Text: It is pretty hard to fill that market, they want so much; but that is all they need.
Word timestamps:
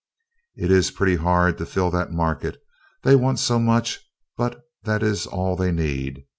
It 0.55 0.71
is 0.71 0.89
pretty 0.89 1.17
hard 1.17 1.59
to 1.59 1.65
fill 1.67 1.91
that 1.91 2.11
market, 2.11 2.57
they 3.03 3.15
want 3.15 3.37
so 3.37 3.59
much; 3.59 3.99
but 4.35 4.63
that 4.81 5.03
is 5.03 5.27
all 5.27 5.55
they 5.55 5.71
need. 5.71 6.23